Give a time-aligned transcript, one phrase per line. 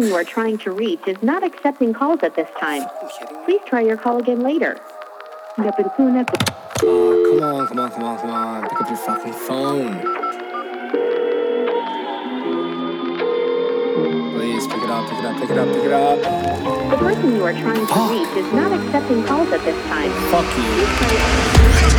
[0.00, 2.82] person you are trying to reach is not accepting calls at this time.
[3.44, 4.78] Please try your call again later.
[5.58, 6.24] La persona
[6.82, 8.68] Oh, come on, come on, come on, come on.
[8.70, 10.00] Pick up your fucking phone.
[14.32, 16.18] Please pick it up, pick it up, pick it up, pick it up.
[16.90, 18.10] The person you are trying to Fuck.
[18.10, 20.10] reach is not accepting calls at this time.
[20.30, 21.90] Fuck you.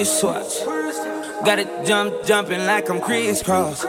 [0.00, 0.64] Wristwatch.
[1.44, 3.84] Got it jump, jumping like I'm crisscross.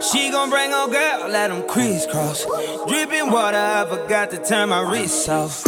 [0.00, 2.46] She gon' bring her girl, let them crisscross.
[2.86, 5.66] Dripping water, I forgot to turn my wrist off.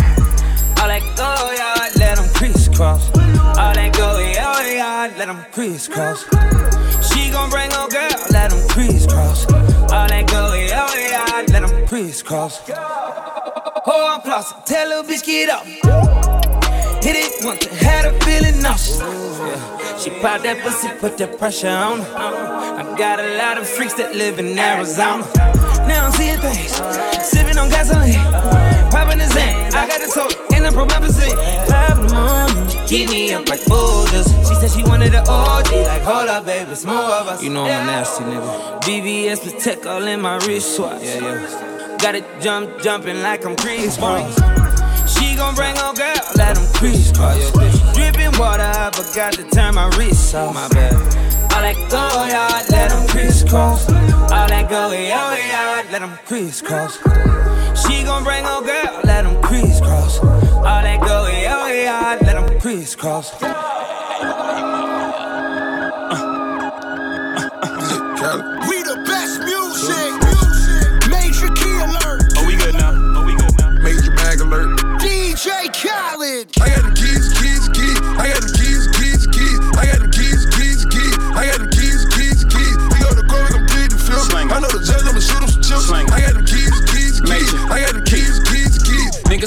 [0.79, 3.11] All that go yard, let them crisscross.
[3.59, 6.23] All that go yard, let them crisscross.
[7.09, 9.47] She gon' bring her girl, let them crisscross.
[9.53, 12.61] All that go yard, let them crisscross.
[12.71, 16.32] Oh, I'm flossing, tell little bitch get up.
[17.03, 19.01] Hit it once, and had her feeling nauseous.
[19.01, 19.97] Yeah.
[19.99, 22.17] She popped that pussy, put that pressure on her.
[22.17, 25.27] I got a lot of freaks that live in Arizona.
[25.89, 26.73] Now I'm seeing things,
[27.27, 28.23] sipping on gasoline,
[28.93, 29.75] popping the Zan.
[29.75, 31.35] I got the soul in the promethazine.
[31.67, 34.29] Five in the morning, keep me up like boulders.
[34.47, 37.43] She said she wanted an OG, like hold up, baby, it's more of us.
[37.43, 38.81] You know I'm a nasty nigga.
[38.83, 41.03] BBS protect all in my wristwatch.
[41.03, 41.99] Yeah, yeah.
[42.01, 44.62] Got it jump, jumping like I'm Chris Brown.
[45.43, 47.51] Gon' bring her girl, let them crisscross.
[47.95, 50.55] Dripping water, I forgot to turn my wrist off.
[50.55, 50.95] My bad.
[51.53, 53.91] All that go yard, let them crisscross.
[53.91, 56.97] All that go yard, let them crisscross.
[57.83, 60.21] She gon' bring her girl, let them crisscross.
[60.21, 63.33] All that go yard, let them crisscross.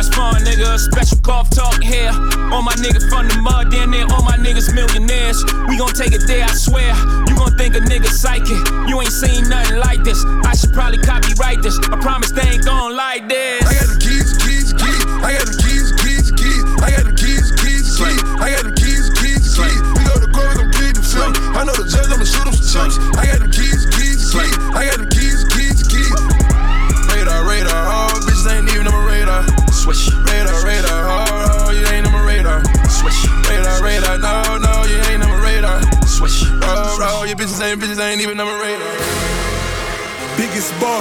[0.00, 0.80] That's fun, nigga.
[0.80, 2.08] Special cough talk here.
[2.48, 4.08] All my niggas from the mud, then there.
[4.08, 5.44] All my niggas millionaires.
[5.68, 6.88] We gon' take it there, I swear.
[7.28, 8.56] You gon' think a nigga psychic.
[8.88, 10.24] You ain't seen nothing like this.
[10.48, 11.76] I should probably copyright this.
[11.92, 13.60] I promise they ain't gon' like this.
[13.60, 15.04] I got the keys, keys, keys.
[15.20, 16.64] I got the keys, keys, keys.
[16.80, 18.20] I got the keys, keys, keys.
[18.40, 19.80] I got the keys, keys, keys.
[19.84, 21.36] We go to court, we gon' plead the film.
[21.52, 22.96] I know the judge, I'ma shoot him some chumps.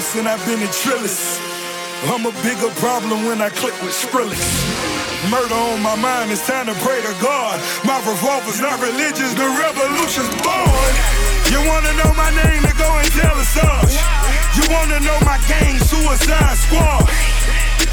[0.09, 1.37] Boss and I've been a trillist.
[2.09, 4.41] I'm a bigger problem when I click with Skrillex.
[5.29, 7.61] Murder on my mind, it's time to pray to God.
[7.85, 10.93] My revolver's not religious, the revolution's born.
[11.53, 13.93] You wanna know my name, then go and tell us us.
[14.57, 17.05] You wanna know my gang, Suicide Squad.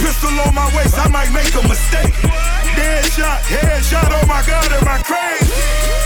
[0.01, 2.15] Pistol on my waist, I might make a mistake.
[2.77, 6.06] Dead shot, head shot, oh my god, am I crazy?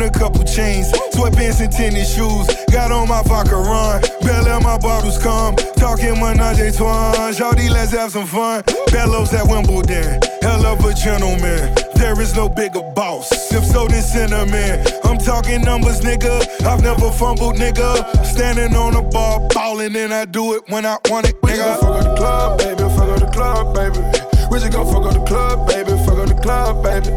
[0.00, 2.46] A couple chains, sweatpants and tennis shoes.
[2.72, 5.54] Got on my vodka run, Bell my bottles come.
[5.76, 8.64] Talking menage a trois, Shawty, let's have some fun.
[8.92, 11.74] Bellows at Wimbledon, hell of a gentleman.
[11.96, 13.30] There is no bigger boss.
[13.52, 14.86] If so, then cinnamon.
[15.04, 16.48] I'm talking numbers, nigga.
[16.64, 18.24] I've never fumbled, nigga.
[18.24, 21.78] Standing on the bar, ballin', and I do it when I want it, nigga.
[21.78, 22.82] Fuck up the club, baby.
[22.96, 24.30] Fuck up the club, baby.
[24.50, 25.90] We just gon' fuck up the club, baby.
[26.04, 27.10] Fuck up the club, baby.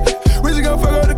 [0.44, 1.13] We just gon' fuck up the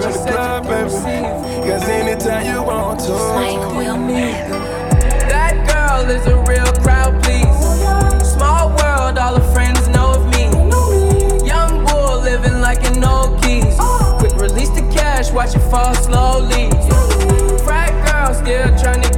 [0.00, 0.04] club, baby.
[0.04, 1.70] Fuck up the club, baby.
[1.70, 3.12] Cause anytime you want to.
[5.28, 8.26] That girl is a real crowd, please.
[8.26, 10.44] Small world, all her friends know of me.
[11.46, 13.76] Young bull living like an old keys.
[14.18, 16.70] Quick release the cash, watch it fall slowly.
[17.64, 19.11] Frat girl still trying to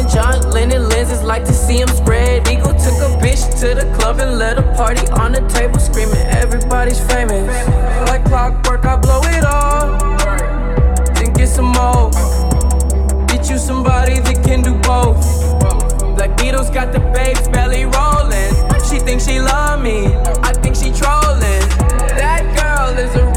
[0.00, 2.72] regal, rocking John Lennon lenses, like to see him spread eagle.
[2.72, 7.00] Took a bitch to the club and let a party on the table, screaming everybody's
[7.00, 7.48] famous.
[8.08, 9.98] Like clockwork, I blow it all,
[11.14, 12.10] then get some more.
[13.26, 15.24] Get you somebody that can do both.
[16.16, 18.50] Black Beatles got the babes belly rolling.
[18.88, 20.06] She thinks she love me,
[20.42, 21.64] I think she trolling.
[22.18, 23.29] That girl is a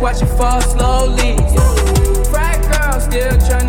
[0.00, 1.36] watch it fall slowly.
[2.30, 3.67] Frat girl still trying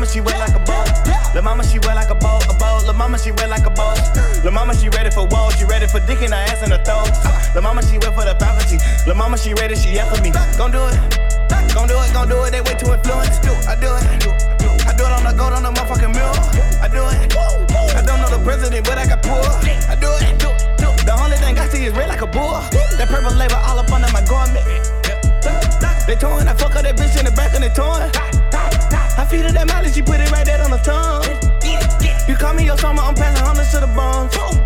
[0.00, 0.88] mama, she wet like a boat.
[1.34, 2.84] Lil' mama, she wet like a boat, a boat.
[2.86, 4.00] Lil' mama, she wet like a boat.
[4.42, 5.54] Lil' mama, she ready for walls.
[5.58, 7.12] She ready for dick in her ass and her throat.
[7.52, 8.80] Lil' mama, she wet for the faculty.
[9.06, 10.32] Lil' mama, she ready, she yell for me.
[10.56, 10.96] Gon' do it.
[11.76, 12.50] Gon' do it, gon' do it.
[12.50, 13.44] They way too influenced.
[13.68, 14.24] I do it.
[14.88, 16.32] I do it on the gold on the motherfucking mirror.
[16.80, 17.36] I do it.
[17.92, 19.44] I don't know the president, but I got poor.
[19.84, 20.40] I do it.
[21.04, 22.56] The only thing I see is red like a bull.
[22.96, 24.64] That purple label all up under my garment.
[26.08, 28.39] They torn, I fuck up that bitch in the back and they torn.
[29.20, 31.28] I feed her that mileage, she put it right there on the tongue.
[32.26, 33.90] You call me your summer, I'm passing hundreds to the.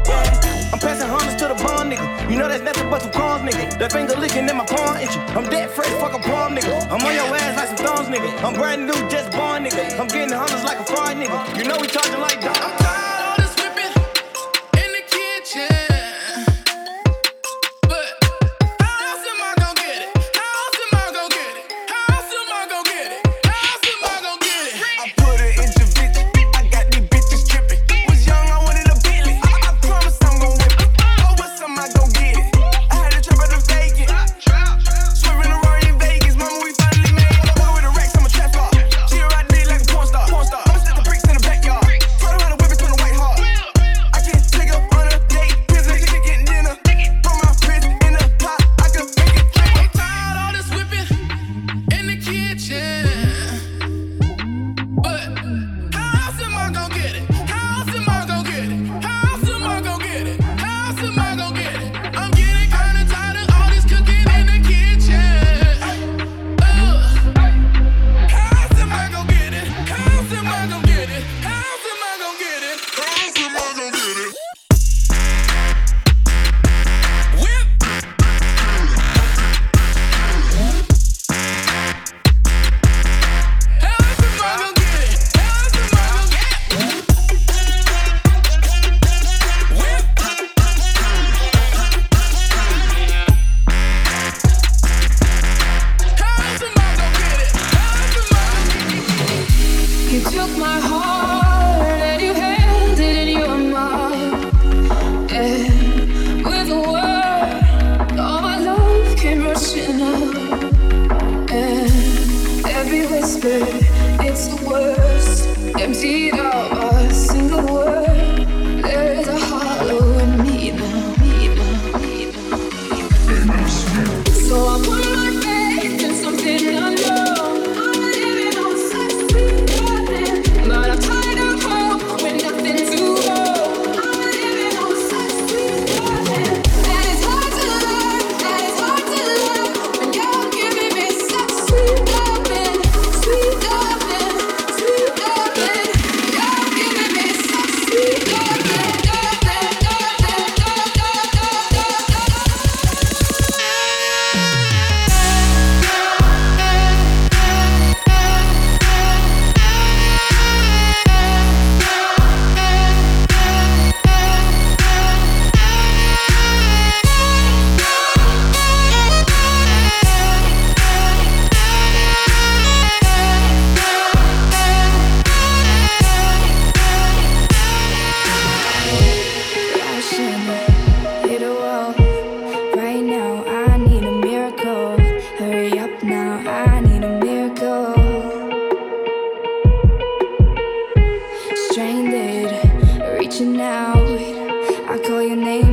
[0.06, 0.70] Yeah.
[0.70, 2.30] I'm passing hundreds to the bond, nigga.
[2.30, 3.76] You know that's nothing but some crumbs, nigga.
[3.80, 5.18] That finger licking in my palm, itchy.
[5.34, 6.86] I'm dead fresh, fuck a palm, nigga.
[6.86, 8.30] I'm on your ass like some thongs, nigga.
[8.44, 9.98] I'm brand new, just born, nigga.
[9.98, 11.58] I'm getting hundreds like a fraud, nigga.
[11.58, 13.03] You know we charging like dogs.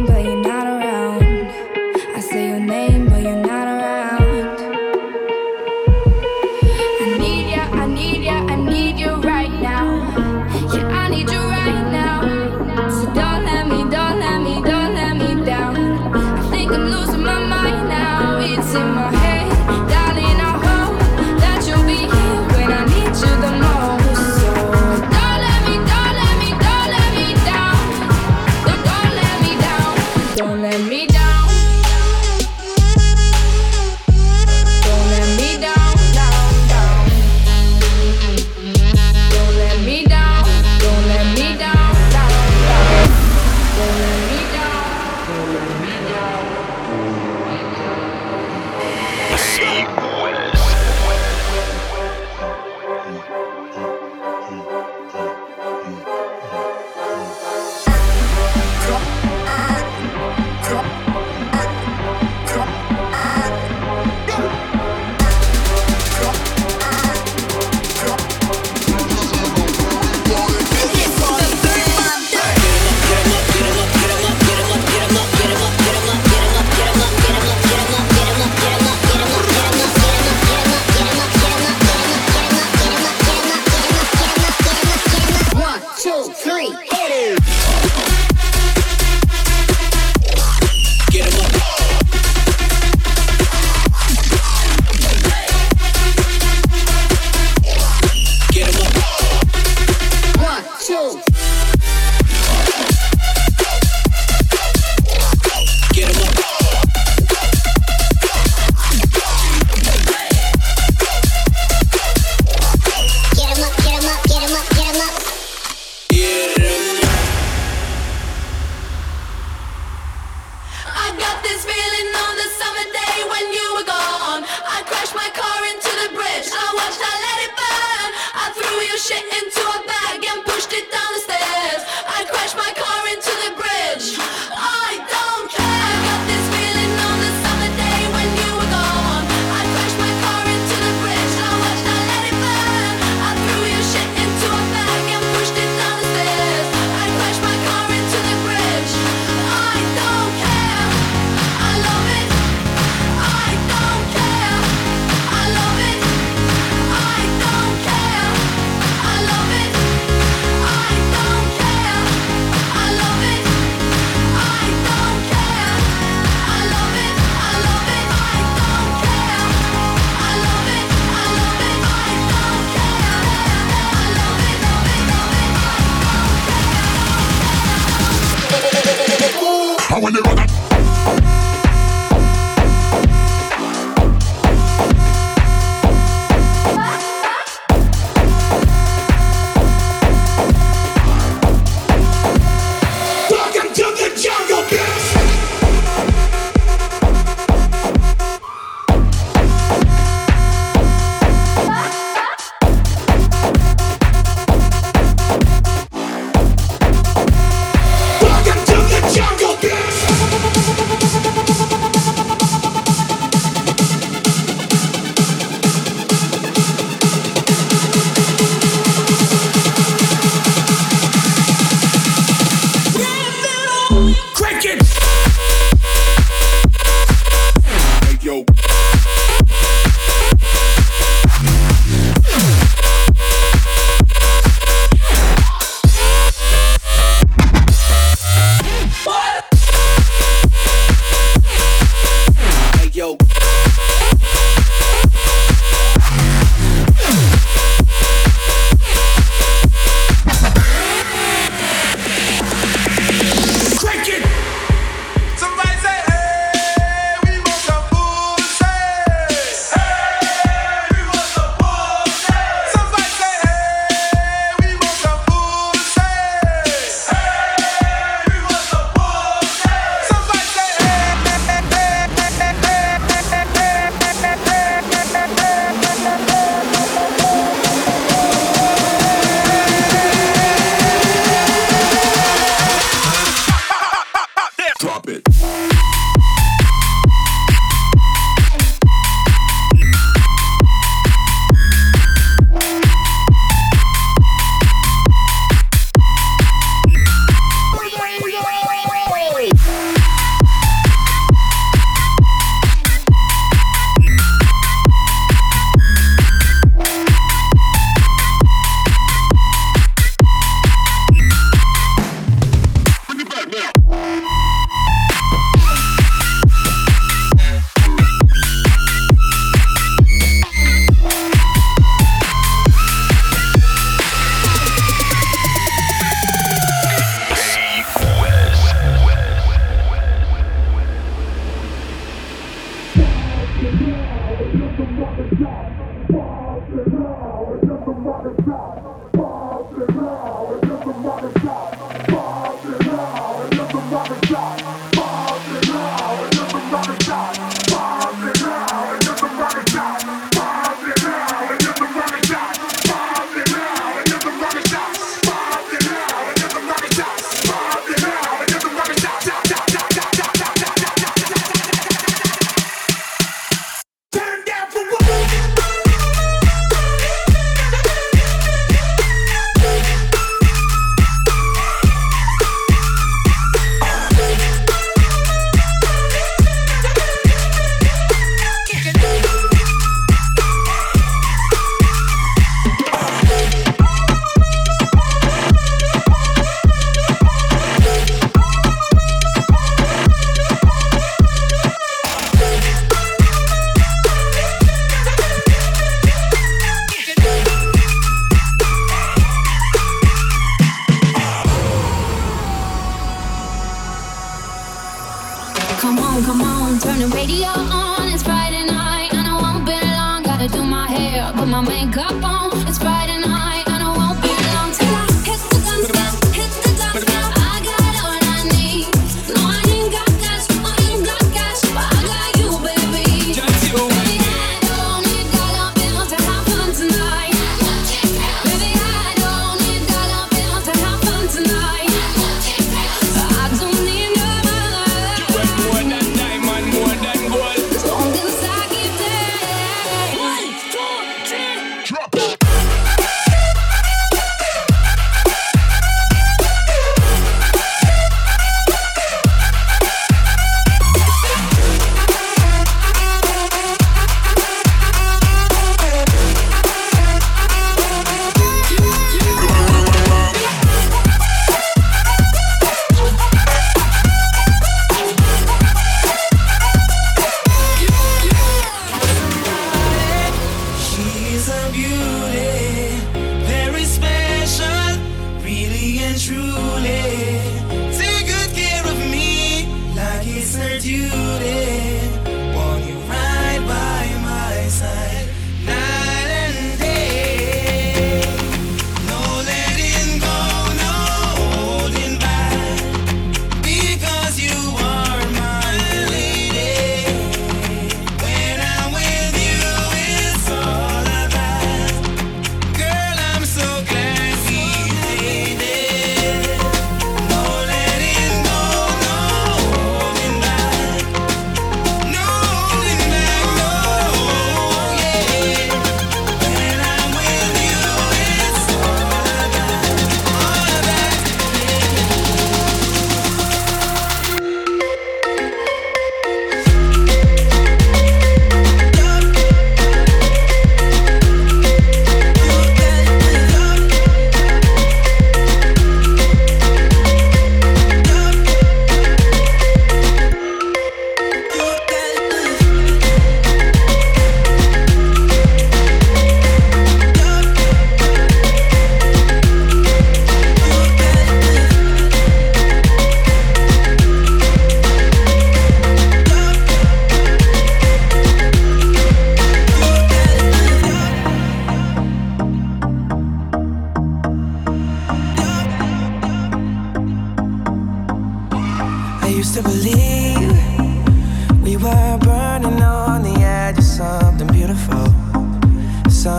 [0.06, 0.71] But you're not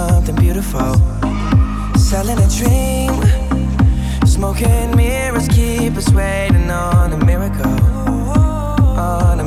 [0.09, 0.95] something beautiful.
[1.97, 3.13] Selling a dream,
[4.27, 7.79] smoking mirrors keep us waiting on a miracle.
[8.99, 9.39] On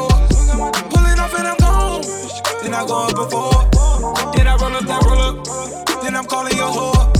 [0.00, 0.70] door.
[0.90, 2.02] Pulling off and I'm gone.
[2.62, 4.32] Then I go up before.
[4.34, 6.02] Then I roll up, that roll up.
[6.02, 7.19] Then I'm calling your whore.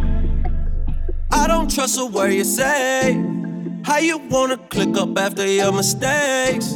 [1.31, 3.13] I don't trust a word you say.
[3.83, 6.73] How you wanna click up after your mistakes?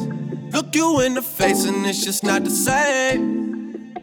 [0.52, 3.94] Look you in the face and it's just not the same.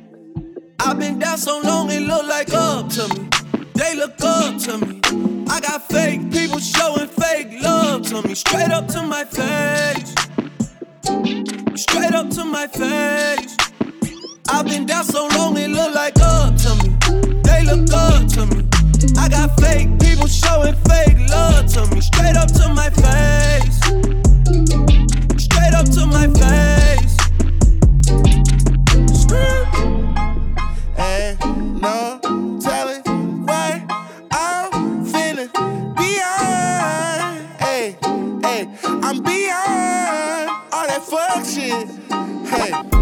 [0.78, 3.28] I've been down so long it look like up to me.
[3.74, 5.00] They look up to me.
[5.48, 8.34] I got fake people showing fake love to me.
[8.34, 10.14] Straight up to my face.
[11.74, 13.56] Straight up to my face.
[14.48, 16.96] I've been down so long it look like up to me.
[17.42, 18.62] They look up to me.
[19.18, 22.00] I got fake people showing fake love to me.
[22.00, 23.78] Straight up to my face.
[25.42, 27.16] Straight up to my face.
[30.96, 31.38] And
[31.80, 32.20] no
[32.60, 33.02] telling
[33.44, 33.82] what
[34.30, 35.50] I'm feeling
[35.96, 37.46] beyond.
[37.58, 37.96] Hey,
[38.42, 41.88] hey, I'm beyond all that fuck shit.
[42.46, 43.01] Hey.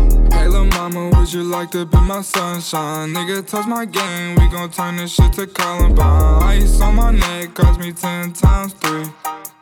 [0.51, 3.15] Lil' mama, would you like to be my sunshine?
[3.15, 6.43] Nigga, touch my game, we gon' turn this shit to Columbine.
[6.43, 9.07] Ice on my neck cost me ten times three.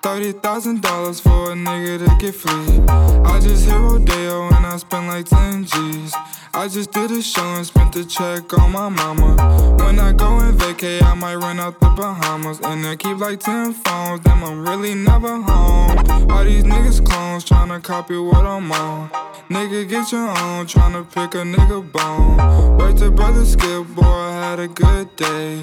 [0.02, 2.80] Thirty thousand dollars for a nigga to get free.
[2.88, 6.14] I just hit Rodeo and I spent like ten G's.
[6.54, 9.36] I just did a show and spent the check on my mama.
[9.78, 12.60] When I go and vacay, I might run out the Bahamas.
[12.60, 15.98] And I keep like 10 phones, damn, I'm really never home.
[16.30, 19.10] All these niggas clones tryna copy what I'm on.
[19.50, 22.78] Nigga, get your own, tryna pick a nigga bone.
[22.78, 25.62] Wait to brother Skip, boy, I had a good day.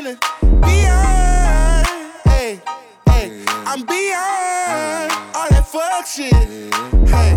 [0.00, 0.18] feeling
[0.60, 1.86] beyond.
[2.24, 2.60] Hey,
[3.06, 6.32] hey, I'm beyond all that fuck shit.
[7.08, 7.36] Hey,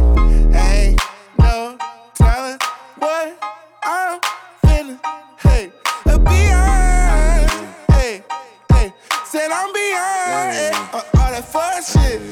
[0.52, 0.96] hey,
[1.40, 1.78] no
[2.14, 2.58] telling
[3.00, 3.38] what
[3.84, 4.20] I'm
[4.66, 5.00] feeling.
[5.42, 5.72] Hey,
[6.06, 7.52] beyond.
[7.92, 8.24] Hey,
[8.72, 8.94] hey,
[9.26, 12.23] said I'm beyond hey, eh, all that fuck shit.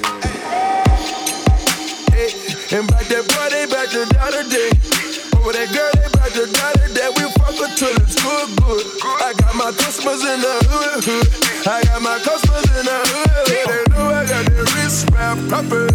[10.12, 11.68] Customers in the hood.
[11.68, 13.48] I got my customers in the hood.
[13.48, 15.88] They know I got that wrist wrap proper.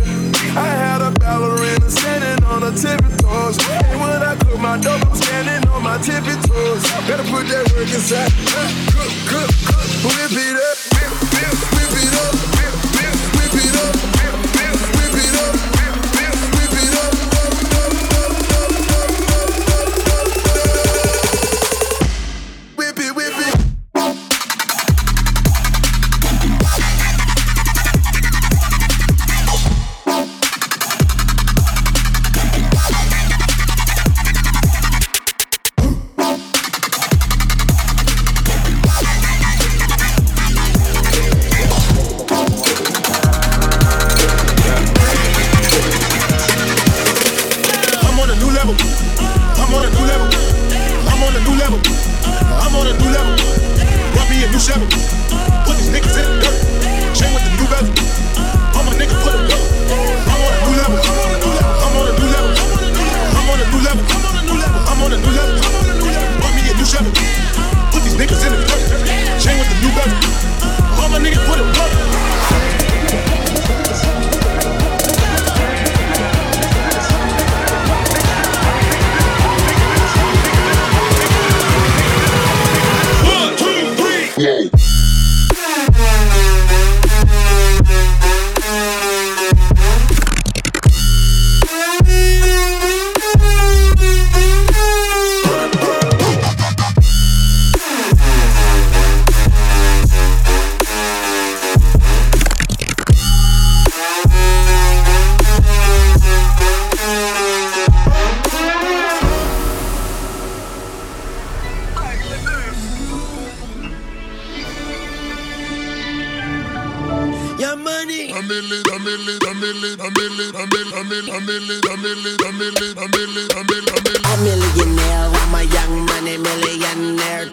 [0.57, 3.59] I had a ballerina standing on her tippy toes.
[3.69, 6.83] And when I cook my dope, I'm standing on my tippy toes.
[7.05, 8.33] Better put that work inside.
[8.49, 9.51] Cook, cook, cook.
[10.07, 10.96] Whip it up,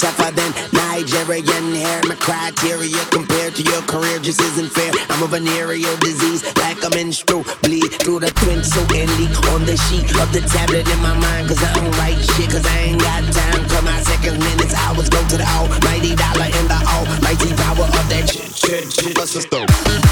[0.03, 2.01] tougher than Nigerian hair.
[2.03, 4.91] My criteria compared to your career just isn't fair.
[5.09, 9.77] I'm a venereal disease, like a menstrual bleed through the twin so leak on the
[9.87, 11.47] sheet of the tablet in my mind.
[11.47, 13.63] Cause I don't write shit, cause I ain't got time.
[13.71, 17.87] Cause my second minutes, I hours go to the almighty dollar and the almighty power
[17.87, 19.17] of that shit, shit, shit.
[19.23, 20.02] System.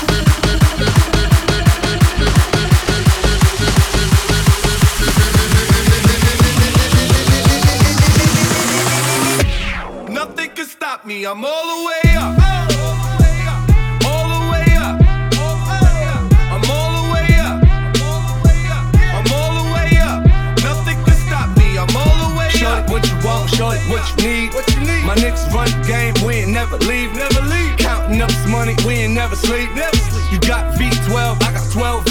[11.24, 12.42] I'm all the way up.
[22.92, 23.50] What you want,
[23.90, 24.54] what you need.
[24.54, 25.06] What you need?
[25.06, 27.14] My niggas run the game, we ain't never leave.
[27.16, 27.78] Never leave.
[27.78, 29.74] Counting up this money, we ain't never sleep.
[29.74, 30.32] Never sleep.
[30.32, 32.11] You got V12, I got 12 V's.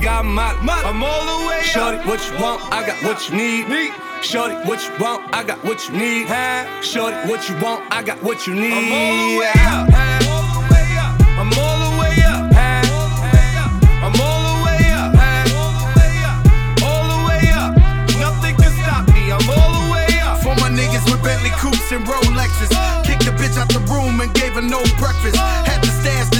[0.00, 0.82] got got my.
[0.82, 2.06] I'm all the way Shorty, up.
[2.06, 3.68] what you want, I got what you need.
[3.68, 3.92] Need.
[4.22, 6.26] Shorty, what you want, I got what you need.
[6.26, 6.64] Huh?
[6.82, 8.72] Shorty, what you want, I got what you need.
[8.72, 9.88] I'm all the way up.
[10.28, 11.12] All the way up.
[11.40, 12.42] I'm all the way up.
[14.04, 15.12] I'm all the way up.
[16.84, 17.72] All the way up.
[18.20, 19.32] Nothing can stop me.
[19.32, 20.40] I'm all the way up.
[20.40, 22.72] For my niggas with Bentley coupes and Rolexes.
[22.72, 23.02] Uh.
[23.04, 25.36] Kicked the bitch out the room and gave her no breakfast.
[25.36, 25.64] Uh.
[25.64, 26.39] Had to stash the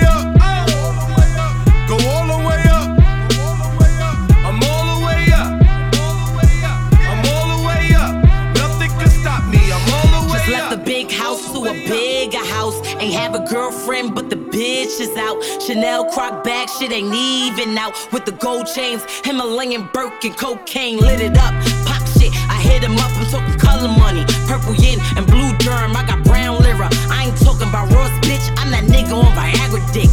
[13.31, 15.41] have a girlfriend, but the bitch is out.
[15.61, 17.93] Chanel croc bag, shit ain't even out.
[18.11, 21.53] With the gold chains, Himalayan Birkin, cocaine lit it up.
[21.85, 23.11] Pop shit, I hit him up.
[23.15, 25.95] I'm talking color money, purple yin and blue germ.
[25.95, 26.89] I got brown lira.
[27.09, 28.43] I ain't talking about Ross, bitch.
[28.57, 30.11] I'm that nigga on Viagra dick.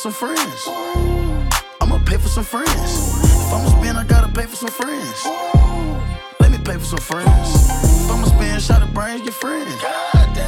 [0.00, 0.64] Some friends.
[1.82, 2.72] I'ma pay for some friends.
[2.72, 5.26] If I'ma spend, I gotta pay for some friends.
[6.40, 7.28] Let me pay for some friends.
[7.28, 9.68] If I'ma spend, shot of brains, your friend.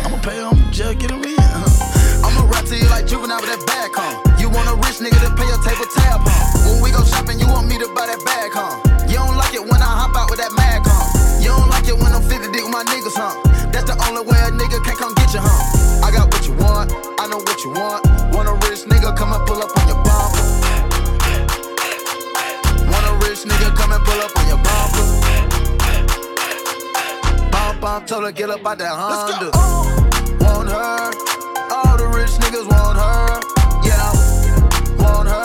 [0.09, 1.37] I'ma pay them, just get them in.
[1.37, 2.25] Uh-huh.
[2.25, 4.17] I'ma rap to you like juvenile with that bag, huh?
[4.41, 6.73] You want a rich nigga to pay your table tab, huh?
[6.73, 8.81] When we go shopping, you want me to buy that bag, huh?
[9.05, 11.13] You don't like it when I hop out with that mag, huh?
[11.45, 13.37] You don't like it when I'm 50 deep with my niggas, huh?
[28.07, 29.51] Told her get up out that Honda.
[30.45, 31.13] Want her,
[31.71, 33.41] all the rich niggas want her.
[33.87, 34.13] Yeah,
[35.03, 35.42] want her.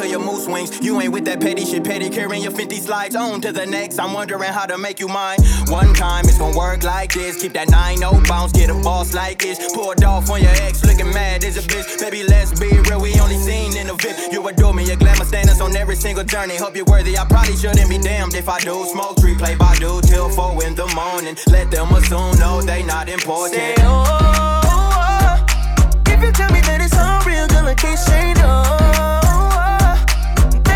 [0.00, 0.80] To your moose wings.
[0.80, 3.98] You ain't with that petty shit, petty carrying your 50 slides on to the next.
[3.98, 5.38] I'm wondering how to make you mine.
[5.68, 7.40] One time it's gonna work like this.
[7.40, 9.72] Keep that 9 0 bounce, get a boss like this.
[9.74, 12.00] Poured off on your ex, looking mad as a bitch.
[12.00, 14.32] Baby, let's be real, we only seen in the VIP.
[14.32, 16.56] You adore me, your glamour standards on every single journey.
[16.56, 18.86] Hope you're worthy, I probably shouldn't be damned if I do.
[18.86, 21.36] Smoke three, play by do till 4 in the morning.
[21.48, 23.54] Let them assume, no, they not important.
[23.54, 26.12] Say, oh, oh, oh.
[26.12, 29.19] If you tell me that it's all real, girl, I can't say no.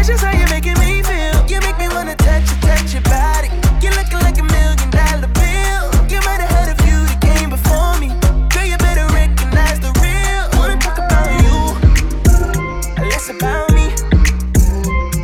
[0.04, 1.46] That's just how you're making me feel.
[1.48, 3.48] You make me wanna touch you, touch your body.
[3.80, 5.88] You're looking like a million dollar bill.
[6.12, 8.12] You might have heard a few that came before me.
[8.52, 10.44] Girl, you better recognize the real.
[10.60, 11.56] Wanna talk about you,
[13.08, 13.96] less about me.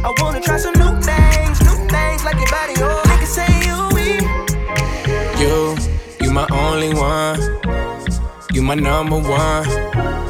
[0.01, 2.72] I wanna try some new things, new things like your body.
[2.81, 4.24] Oh, niggas say you weak.
[5.37, 5.76] You,
[6.24, 7.37] you my only one.
[8.55, 10.30] You my number one.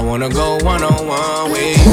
[0.00, 1.92] I wanna go one on one with you.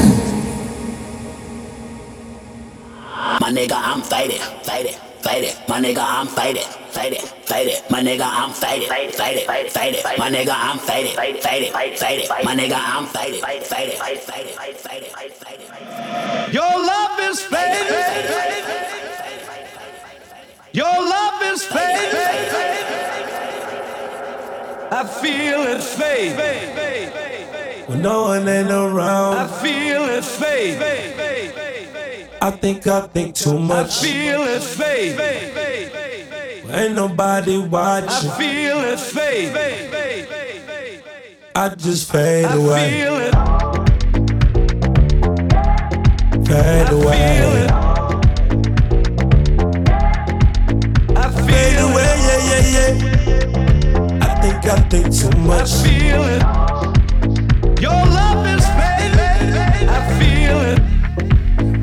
[3.41, 5.57] My nigga, I'm faded, faded, faded.
[5.67, 7.83] My nigga, I'm faded, faded, faded.
[7.89, 10.05] My nigga, I'm faded, faded, faded.
[10.17, 12.29] My nigga, I'm faded, faded, faded.
[12.45, 14.53] My nigga, I'm faded, faded, faded,
[15.43, 16.53] faded.
[16.53, 17.91] Your love is fading.
[20.71, 22.15] Your love is fading.
[24.93, 27.26] I feel it fade.
[27.87, 30.77] When no one ain't around, I feel it fade.
[32.41, 34.03] I think I think too much.
[34.03, 35.17] I feel it fade.
[36.69, 38.09] Ain't nobody watching.
[38.09, 39.55] I feel it fade.
[41.55, 43.33] I just fade I away, feel it.
[46.45, 47.67] fade away,
[51.15, 52.13] I fade away.
[52.27, 54.21] Yeah, yeah, yeah.
[54.21, 55.71] I think I think too much.
[55.71, 56.43] feel it.
[56.43, 56.43] Your love is fading.
[56.43, 56.66] I feel it.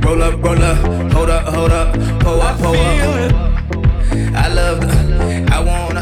[0.04, 3.30] Roll up, roll up, hold up, hold up, pull up, pull Feel up.
[3.30, 4.34] it.
[4.34, 6.00] I love the, I wanna,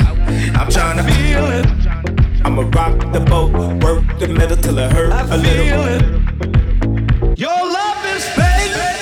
[0.59, 1.67] I'm tryna Feel it.
[2.45, 5.65] I'ma rock the boat, work the middle till it hurt I a little.
[5.65, 7.39] feel it.
[7.39, 8.93] Your love is fading.